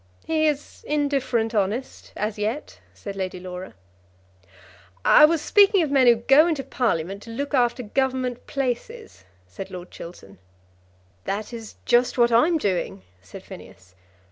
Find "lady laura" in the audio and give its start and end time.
3.15-3.75